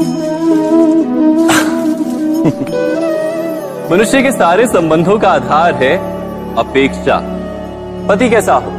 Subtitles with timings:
[3.92, 6.20] मनुष्य के सारे संबंधों का आधार है
[6.56, 7.22] अपेक्षा।
[8.08, 8.72] पति कैसा हो?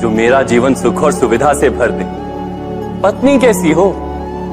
[0.00, 2.04] जो मेरा जीवन सुख और सुविधा से भर दे।
[3.02, 3.96] पत्नी कैसी हो?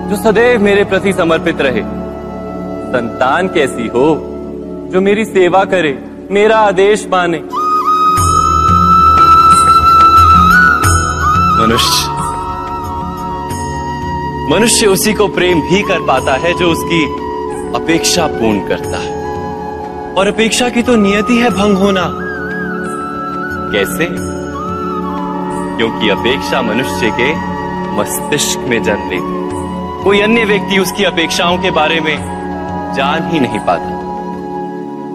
[0.10, 1.82] जो सदैव मेरे प्रति समर्पित रहे।
[2.92, 4.28] संतान कैसी हो?
[4.92, 7.44] जो मेरी सेवा करे, मेरा आदेश माने।
[11.68, 12.11] मनुष्य
[14.50, 17.06] मनुष्य उसी को प्रेम भी कर पाता है जो उसकी
[17.76, 19.22] अपेक्षा पूर्ण करता है।
[20.14, 22.18] और अपेक्षा की तो नियति है भंग होना।
[23.72, 24.08] कैसे?
[25.78, 27.36] क्योंकि अपेक्षा मनुष्य के
[27.92, 29.42] मस्तिष्क में जन्म लेती
[30.04, 32.18] कोई अन्य व्यक्ति उसकी अपेक्षाओं के बारे में
[32.96, 34.02] जान ही नहीं पाता।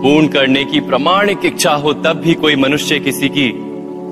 [0.03, 3.51] पूर्ण करने की प्रमाणिक इच्छा हो तब भी कोई मनुष्य किसी की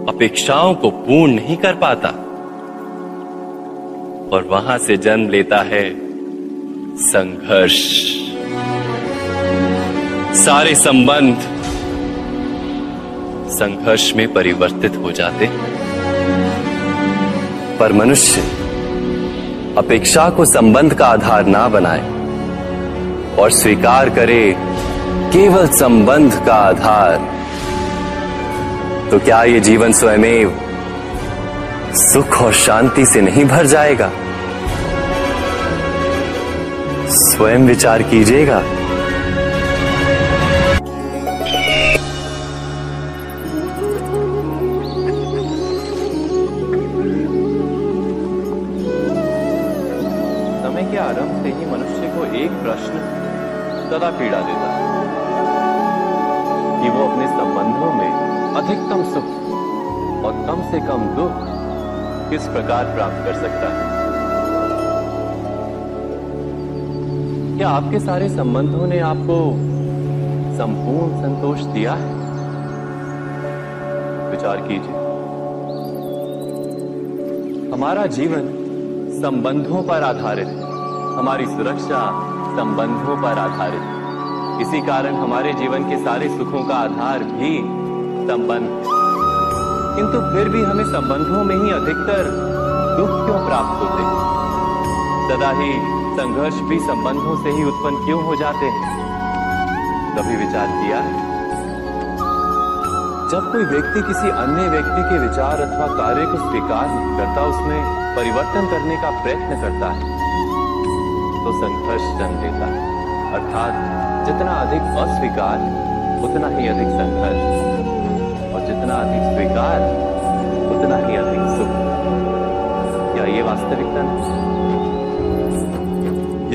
[0.08, 2.23] अपेक्षाओं को पूर्ण नहीं कर पाता।
[4.34, 5.84] और वहाँ से जन्म लेता है।
[6.96, 7.76] संघर्ष।
[10.44, 11.36] सारे संबंध
[13.50, 15.48] संघर्ष में परिवर्तित हो जाते
[17.78, 18.41] पर मनुष्य
[19.78, 22.02] अपेक्षा को संबंध का आधार ना बनाए
[23.36, 24.54] और स्वीकार करे
[25.32, 27.16] केवल संबंध का आधार
[29.10, 30.60] तो क्या ये जीवन स्वयमेव
[31.94, 34.10] सुख और शांति से नहीं भर जाएगा?
[37.14, 38.58] स्वयं विचार कीजिएगा।
[50.62, 53.02] समय के आरंभ से ही मनुष्य को एक प्रश्न
[53.90, 54.82] सदा पीड़ा देता है
[56.82, 58.10] कि वो अपने संबंधों में
[58.56, 59.28] अधिकतम सुख
[60.24, 61.42] और कम से कम दुख
[62.30, 63.94] किस प्रकार प्राप्त कर सकता है।
[67.56, 69.52] क्या आपके सारे संबंधों ने आपको
[70.56, 72.14] संपूर्ण संतोष दिया है?
[74.31, 74.94] विचार कीजिए।
[77.72, 78.48] हमारा जीवन
[79.22, 80.62] संबंधों पर आधारित है।
[81.16, 82.00] हमारी सुरक्षा
[82.56, 83.94] संबंधों पर आधारित है।
[84.60, 87.59] इसी कारण हमारे जीवन के सारे सुखों का आधार भी
[88.28, 88.82] संबंध
[89.97, 92.25] किंतु फिर भी हमें संबंधों में ही अधिकतर
[92.98, 94.03] दुख क्यों प्राप्त होते
[95.28, 99.04] सदा ही संघर्ष भी संबंधों से ही उत्पन्न क्यों हो जाते हैं?
[100.16, 100.98] कभी विचार किया?
[100.98, 101.34] है
[103.28, 107.84] जब कोई व्यक्ति किसी अन्य व्यक्ति के विचार अथवा कार्य को स्वीकार नहीं करता, उसमें
[108.16, 110.00] परिवर्तन करने का प्रयत्न करता है
[111.44, 112.94] तो संघर्ष जन्म देता है।
[113.34, 113.72] अर्थात,
[114.26, 115.56] जितना अधिक अस्वीकार,
[116.24, 117.73] उतना ही अधिक संघर्ष।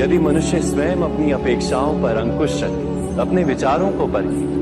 [0.00, 4.60] यदि मनुष्य स्वयं अपनी अपेक्षाओं पर अंकुश रखे, अपने विचारों को परखे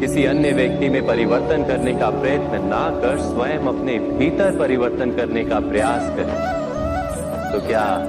[0.00, 5.44] किसी अन्य व्यक्ति में परिवर्तन करने का प्रयत्न ना कर स्वयं अपने भीतर परिवर्तन करने
[5.44, 6.50] का प्रयास करें
[7.52, 8.06] तो क्या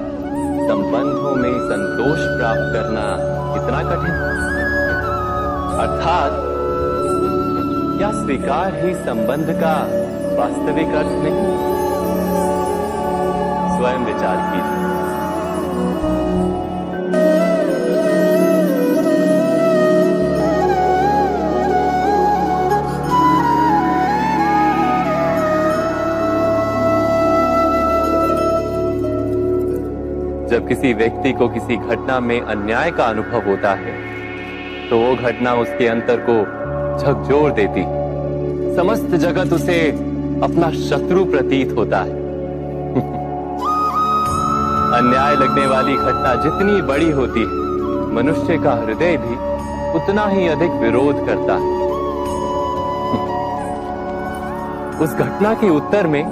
[0.68, 3.14] संबंधों में संतोष प्राप्त करना
[3.54, 4.14] इतना कठिन?
[5.80, 6.32] अर्थात,
[7.98, 9.86] क्या स्वीकार ही संबंध का
[10.42, 11.72] वास्तविक अर्थ नहीं?
[13.78, 14.91] स्वयं विचार कीजिए।
[30.52, 33.92] जब किसी व्यक्ति को किसी घटना में अन्याय का अनुभव होता है
[34.90, 36.34] तो वो घटना उसके अंतर को
[36.98, 37.84] झकझोर देती
[38.76, 39.78] समस्त जगत उसे
[40.42, 42.10] अपना शत्रु प्रतीत होता है।
[44.92, 47.46] अन्याय लगने वाली घटना जितनी बड़ी होती है,
[48.14, 49.34] मनुष्य का हृदय भी
[49.94, 51.72] उतना ही अधिक विरोध करता है।
[55.00, 56.22] उस घटना के उत्तर में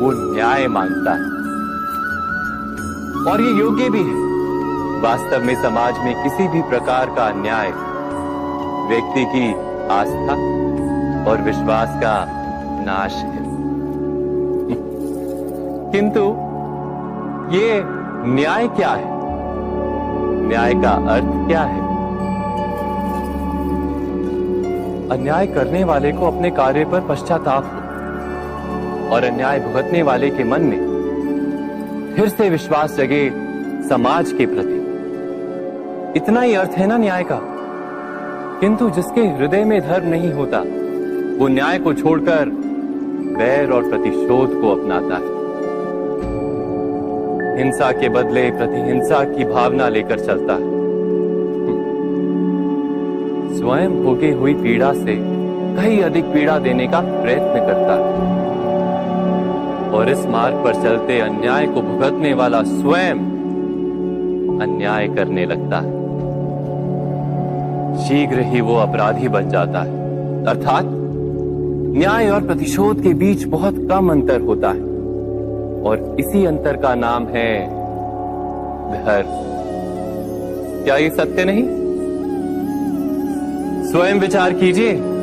[0.00, 1.33] वो न्याय माँगता है।
[3.28, 4.24] और ये योग्य भी है।
[5.00, 7.70] वास्तव में समाज में किसी भी प्रकार का अन्याय,
[8.88, 9.54] व्यक्ति की
[9.90, 10.34] आस्था
[11.30, 12.26] और विश्वास का
[12.84, 13.44] नाश है।
[15.92, 16.20] किंतु
[17.56, 17.82] ये
[18.34, 19.06] न्याय क्या है?
[20.48, 21.80] न्याय का अर्थ क्या है?
[25.10, 30.60] अन्याय करने वाले को अपने कार्य पर पश्चाताप हो और अन्याय भुगतने वाले के मन
[30.60, 30.93] में
[32.16, 33.30] फिर से विश्वास जगे
[33.88, 34.84] समाज के प्रति।
[36.16, 37.40] इतना ही अर्थ है ना न्याय का?
[38.60, 40.58] किंतु जिसके हृदय में धर्म नहीं होता,
[41.38, 42.48] वो न्याय को छोड़कर
[43.38, 45.34] वैर और प्रतिशोध को अपनाता है।
[47.58, 50.74] हिंसा के बदले प्रतिहिंसा की भावना लेकर चलता है।
[53.58, 55.16] स्वयं भोगे हुई पीड़ा से
[55.76, 58.33] कहीं अधिक पीड़ा देने का प्रयत्न करता है।
[59.94, 63.18] और इस मार्ग पर चलते अन्याय को भुगतने वाला स्वयं
[64.60, 66.02] अन्याय करने लगता है।
[68.04, 70.84] शीघ्र ही वो अपराधी बन जाता है। अर्थात
[71.96, 74.80] न्याय और प्रतिशोध के बीच बहुत कम अंतर होता है।
[75.82, 77.66] और इसी अंतर का नाम है
[79.04, 79.26] धर्म
[80.84, 81.64] क्या ये सत्य नहीं?
[83.84, 85.13] स्वयं विचार कीजिए।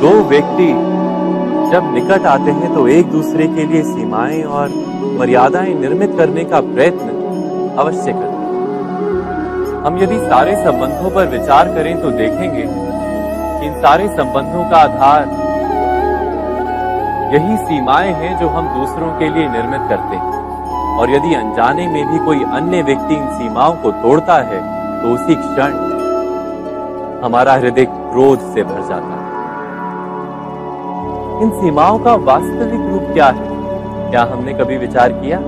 [0.00, 0.66] दो व्यक्ति
[1.70, 4.68] जब निकट आते हैं तो एक दूसरे के लिए सीमाएँ और
[5.18, 7.06] मर्यादाएँ निर्मित करने का प्रयत्न
[7.78, 14.08] अवश्य करते हैं हम यदि सारे संबंधों पर विचार करें तो देखेंगे कि इन सारे
[14.08, 15.24] संबंधों का आधार
[17.34, 20.36] यही सीमाएँ हैं जो हम दूसरों के लिए निर्मित करते हैं।
[20.98, 24.60] और यदि अनजाने में भी कोई अन्य व्यक्ति इन सीमाओं को तोड़ता है
[25.02, 25.76] तो उसी क्षण
[27.24, 29.37] हमारा हृदय क्रोध से भर जाता है।
[31.42, 33.48] इन सीमाओं का वास्तविक रूप क्या है?
[34.10, 35.38] क्या हमने कभी विचार किया?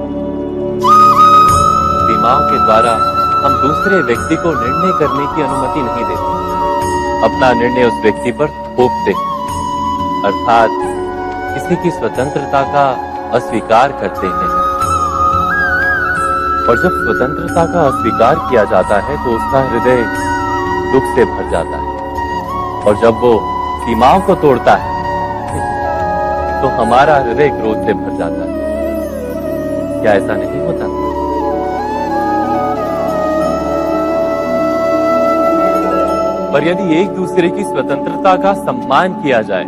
[2.01, 2.93] सीमाओं के द्वारा
[3.47, 6.31] हम दूसरे व्यक्ति को निर्णय करने की अनुमति नहीं देते।
[7.25, 9.13] अपना निर्णय उस व्यक्ति पर थोपते
[10.27, 10.71] अर्थात,
[11.55, 12.85] किसी की स्वतंत्रता का
[13.37, 14.61] अस्वीकार करते हैं।
[16.69, 20.03] और जब स्वतंत्रता का अस्वीकार किया जाता है तो उसका हृदय
[20.93, 21.91] दुख से भर जाता है।
[22.83, 23.41] और जब वो
[23.81, 24.90] सीमाओं को तोड़ता है
[26.63, 28.61] तो हमारा हृदय क्रोध से भर जाता है।
[30.03, 31.11] क्या ऐसा नहीं होता?
[36.53, 39.65] पर यदि एक दूसरे की स्वतंत्रता का सम्मान किया जाए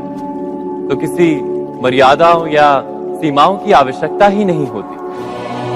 [0.88, 1.40] तो किसी
[1.82, 2.82] मर्यादाओं या
[3.20, 4.96] सीमाओं की आवश्यकता ही नहीं होती।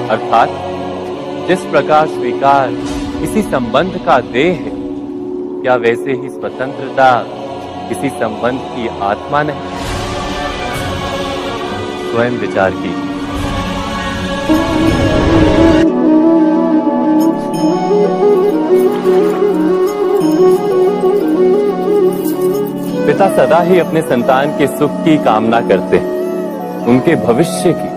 [0.09, 0.49] अर्थात,
[1.49, 2.69] जिस प्रकार स्वीकार
[3.21, 4.71] किसी संबंध का देह है,
[5.63, 7.25] क्या वैसे ही स्वतंत्रता
[7.89, 9.76] किसी संबंध की आत्मा नहीं?
[12.17, 12.91] स्वयं विचार की।
[23.07, 25.99] पिता सदा ही अपने संतान के सुख की कामना करते,
[26.87, 27.93] उनके भविष्य की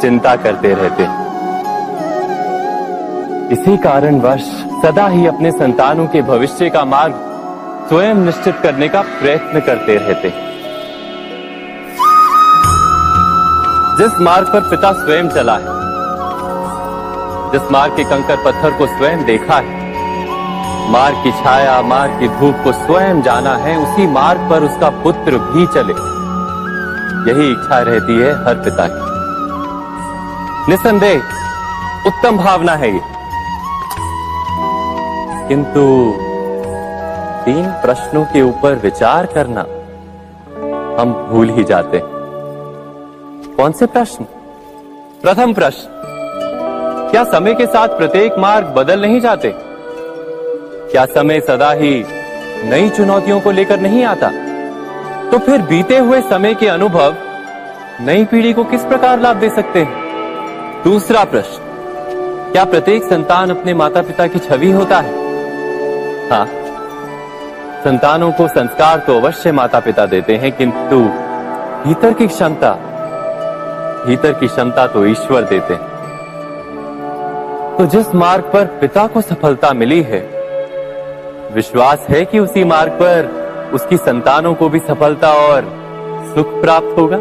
[0.00, 1.02] चिंता करते रहते।
[3.54, 4.42] इसी कारणवश
[4.82, 7.14] सदा ही अपने संतानों के भविष्य का मार्ग
[7.88, 10.45] स्वयं निश्चित करने का प्रयत्न करते रहते। हैं
[13.98, 15.66] जिस मार्ग पर पिता स्वयं चला है,
[17.52, 19.86] जिस मार्ग के कंकर पत्थर को स्वयं देखा है,
[20.90, 25.38] मार्ग की छाया, मार्ग की धूप को स्वयं जाना है, उसी मार्ग पर उसका पुत्र
[25.38, 26.16] भी चले।
[27.30, 29.06] यही इच्छा रहती है हर पिता की।
[30.70, 31.22] निसंदेह,
[32.06, 33.00] उत्तम भावना है ये।
[35.48, 36.12] किंतु
[37.44, 39.60] तीन प्रश्नों के ऊपर विचार करना
[41.02, 42.15] हम भूल ही जाते हैं।
[43.56, 44.24] कौन से प्रश्न?
[45.22, 45.88] प्रथम प्रश्न,
[47.10, 49.52] क्या समय के साथ प्रत्येक मार्ग बदल नहीं जाते?
[50.90, 51.92] क्या समय सदा ही
[52.64, 54.28] नई चुनौतियों को लेकर नहीं आता?
[55.30, 57.16] तो फिर बीते हुए समय के अनुभव
[58.00, 60.82] नई पीढ़ी को किस प्रकार लाभ दे सकते हैं?
[60.84, 61.64] दूसरा प्रश्न,
[62.52, 65.14] क्या प्रत्येक संतान अपने माता पिता की छवि होता है?
[66.30, 66.46] हाँ
[67.84, 71.00] संतानों को संस्कार तो अवश्य माता पिता देते हैं, किंतु
[71.84, 72.76] भीतर की क्षमता
[74.06, 75.94] भीतर की क्षमता तो ईश्वर देते हैं।
[77.78, 80.20] तो जिस मार्ग पर पिता को सफलता मिली है,
[81.54, 85.64] विश्वास है कि उसी मार्ग पर उसकी संतानों को भी सफलता और
[86.34, 87.18] सुख प्राप्त होगा?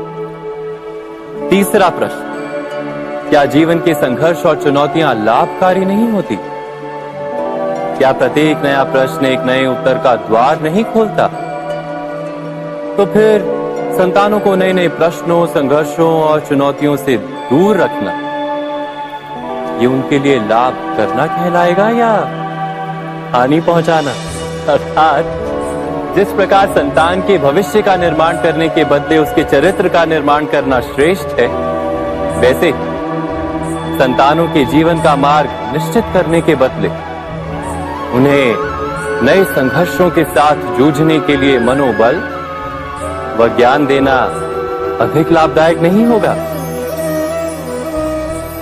[1.50, 6.38] तीसरा प्रश्न, क्या जीवन के संघर्ष और चुनौतियाँ लाभकारी नहीं होती?
[7.98, 11.28] क्या प्रत्येक नया प्रश्न एक नए उत्तर का द्वार नहीं खोलता?
[12.98, 13.44] तो फिर
[13.96, 18.12] संतानों को नए नए प्रश्नों, संघर्षों और चुनौतियों से दूर रखना।
[19.80, 22.12] ये उनके लिए लाभ करना कहलाएगा या
[23.38, 24.12] हानि पहुंचाना?
[24.74, 25.26] अर्थात,
[26.16, 30.80] जिस प्रकार संतान के भविष्य का निर्माण करने के बदले उसके चरित्र का निर्माण करना
[30.80, 31.48] श्रेष्ठ है,
[32.40, 32.72] वैसे
[34.00, 36.88] संतानों के जीवन का मार्ग निश्चित करने के बदले
[38.18, 38.56] उन्हें
[39.26, 42.35] नए संघर्षों के साथ जूझने के लिए मनोबल
[43.38, 44.16] वह ज्ञान देना
[45.02, 46.36] अधिक लाभदायक नहीं होगा।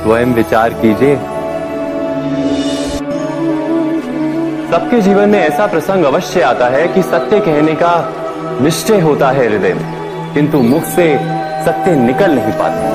[0.03, 1.15] स्वयं विचार कीजिए।
[4.71, 7.93] सबके जीवन में ऐसा प्रसंग अवश्य आता है कि सत्य कहने का
[8.61, 11.17] निश्चय होता है हृदय में, किंतु मुख से
[11.65, 12.91] सत्य निकल नहीं पाता।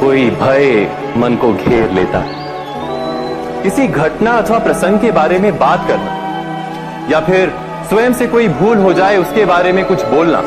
[0.00, 5.88] कोई भय मन को घेर लेता। है किसी घटना अथवा प्रसंग के बारे में बात
[5.88, 6.16] करना,
[7.10, 7.52] या फिर
[7.88, 10.42] स्वयं से कोई भूल हो जाए, उसके बारे में कुछ बोलना।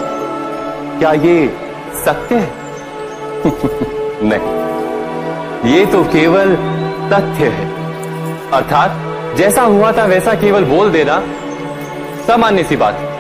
[1.00, 1.58] क्या ये
[2.06, 2.52] सत्य है?
[4.24, 4.68] नहीं।
[5.74, 6.56] ये तो केवल
[7.14, 7.72] तथ्य है।
[8.52, 8.92] अर्थात,
[9.38, 11.24] जैसा हुआ था, वैसा केवल बोल देना
[12.28, 13.18] सामान्य सी बात है।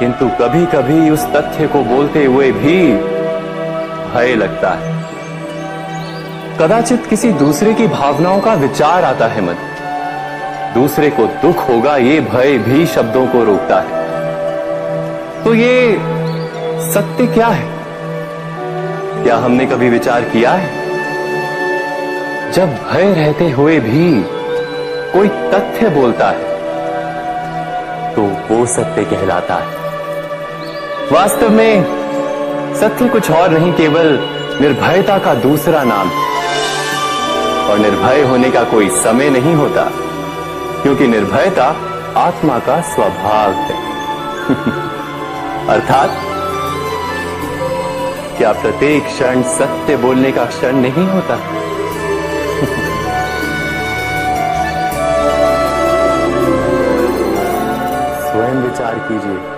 [0.00, 2.92] किंतु कभी कभी उस तथ्य को बोलते हुए भी
[4.12, 4.96] भय लगता है।
[6.60, 9.54] कदाचित किसी दूसरे की भावनाओं का विचार आता है मन।
[10.74, 14.04] दूसरे को दुख होगा, ये भय भी शब्दों को रोकता है।
[15.44, 15.96] तो ये
[16.92, 17.64] सत्य क्या है?
[19.22, 20.84] क्या हमने कभी विचार किया है?
[22.52, 24.22] जब भय रहते हुए भी
[25.12, 26.54] कोई तथ्य बोलता है
[28.14, 29.66] तो वो सत्य कहलाता है।
[31.12, 34.18] वास्तव में सत्य कुछ और नहीं, केवल
[34.60, 36.10] निर्भयता का दूसरा नाम।
[37.70, 39.90] और निर्भय होने का कोई समय नहीं होता।
[40.86, 41.76] क्योंकि निर्भयता
[42.16, 44.46] आत्मा का स्वभाव है।
[45.68, 46.10] अर्थात,
[48.38, 51.36] क्या प्रत्येक क्षण सत्य बोलने का क्षण नहीं होता?
[58.30, 59.55] स्वयं विचार कीजिए।